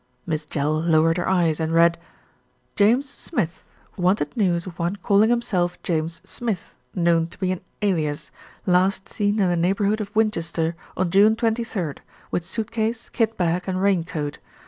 [0.25, 1.99] Miss Jell lowered her eyes and read:
[2.75, 3.63] JAMES SMITH.
[3.95, 8.31] Wanted news of one calling himself James Smith (known to be an alias)
[8.65, 11.99] last seen in the neighbourhood of Winchester on June 23rd,
[12.31, 14.39] with suit case, kit bag, and rain coat.